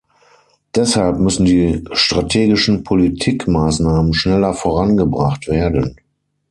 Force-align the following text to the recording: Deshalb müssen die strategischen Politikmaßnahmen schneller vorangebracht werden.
Deshalb 0.73 1.19
müssen 1.19 1.45
die 1.45 1.83
strategischen 1.91 2.83
Politikmaßnahmen 2.83 4.15
schneller 4.15 4.55
vorangebracht 4.55 5.47
werden. 5.47 5.95